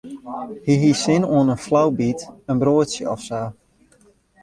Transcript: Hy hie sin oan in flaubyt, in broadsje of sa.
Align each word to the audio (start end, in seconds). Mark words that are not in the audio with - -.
Hy 0.65 0.73
hie 0.81 0.95
sin 1.03 1.23
oan 1.37 1.51
in 1.53 1.63
flaubyt, 1.65 2.19
in 2.51 2.57
broadsje 2.61 3.03
of 3.13 3.21
sa. 3.27 3.41